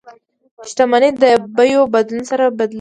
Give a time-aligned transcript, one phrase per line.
[0.69, 1.23] شتمني د
[1.55, 2.69] بیو بدلون سره بدلیږي.